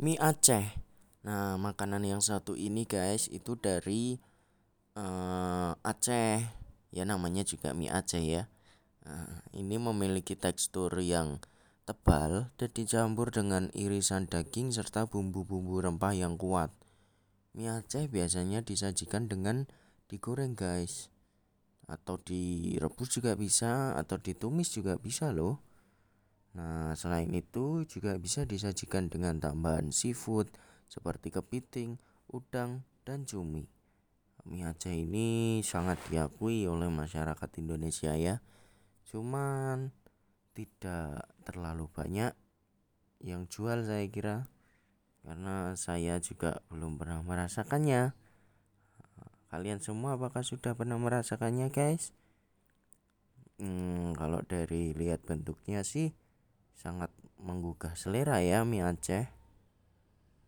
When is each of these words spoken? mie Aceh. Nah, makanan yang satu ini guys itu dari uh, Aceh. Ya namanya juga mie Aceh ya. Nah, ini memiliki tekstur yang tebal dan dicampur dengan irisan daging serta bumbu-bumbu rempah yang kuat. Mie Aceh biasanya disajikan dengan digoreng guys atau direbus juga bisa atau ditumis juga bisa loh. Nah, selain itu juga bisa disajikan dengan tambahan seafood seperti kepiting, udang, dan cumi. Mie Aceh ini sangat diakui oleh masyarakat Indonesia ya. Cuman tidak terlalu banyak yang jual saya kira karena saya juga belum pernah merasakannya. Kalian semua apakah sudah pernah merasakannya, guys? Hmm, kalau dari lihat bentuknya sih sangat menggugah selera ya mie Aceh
mie 0.00 0.16
Aceh. 0.16 0.64
Nah, 1.28 1.60
makanan 1.60 2.00
yang 2.08 2.24
satu 2.24 2.56
ini 2.56 2.88
guys 2.88 3.28
itu 3.28 3.60
dari 3.60 4.16
uh, 4.96 5.76
Aceh. 5.84 6.40
Ya 6.90 7.04
namanya 7.04 7.44
juga 7.44 7.76
mie 7.76 7.92
Aceh 7.92 8.24
ya. 8.24 8.48
Nah, 9.04 9.44
ini 9.52 9.76
memiliki 9.76 10.40
tekstur 10.40 10.96
yang 11.04 11.44
tebal 11.84 12.48
dan 12.56 12.70
dicampur 12.72 13.28
dengan 13.28 13.68
irisan 13.76 14.24
daging 14.24 14.72
serta 14.72 15.04
bumbu-bumbu 15.04 15.84
rempah 15.84 16.16
yang 16.16 16.40
kuat. 16.40 16.72
Mie 17.52 17.68
Aceh 17.68 18.08
biasanya 18.08 18.64
disajikan 18.64 19.28
dengan 19.28 19.68
digoreng 20.08 20.56
guys 20.56 21.12
atau 21.90 22.16
direbus 22.22 23.10
juga 23.12 23.36
bisa 23.36 23.92
atau 24.00 24.16
ditumis 24.16 24.72
juga 24.72 24.96
bisa 24.96 25.28
loh. 25.28 25.60
Nah, 26.50 26.98
selain 26.98 27.30
itu 27.30 27.86
juga 27.86 28.18
bisa 28.18 28.42
disajikan 28.42 29.06
dengan 29.06 29.38
tambahan 29.38 29.94
seafood 29.94 30.50
seperti 30.90 31.30
kepiting, 31.30 32.02
udang, 32.26 32.82
dan 33.06 33.22
cumi. 33.22 33.70
Mie 34.48 34.66
Aceh 34.66 34.90
ini 34.90 35.60
sangat 35.62 36.00
diakui 36.10 36.66
oleh 36.66 36.90
masyarakat 36.90 37.50
Indonesia 37.62 38.16
ya. 38.18 38.42
Cuman 39.06 39.94
tidak 40.56 41.30
terlalu 41.46 41.86
banyak 41.86 42.34
yang 43.20 43.46
jual 43.46 43.84
saya 43.84 44.08
kira 44.10 44.48
karena 45.20 45.76
saya 45.76 46.16
juga 46.18 46.64
belum 46.72 46.96
pernah 46.96 47.20
merasakannya. 47.22 48.16
Kalian 49.50 49.82
semua 49.82 50.14
apakah 50.14 50.46
sudah 50.46 50.78
pernah 50.78 50.94
merasakannya, 50.94 51.74
guys? 51.74 52.14
Hmm, 53.60 54.16
kalau 54.16 54.40
dari 54.46 54.96
lihat 54.96 55.26
bentuknya 55.26 55.84
sih 55.84 56.16
sangat 56.76 57.10
menggugah 57.40 57.96
selera 57.96 58.38
ya 58.44 58.62
mie 58.68 58.84
Aceh 58.84 59.39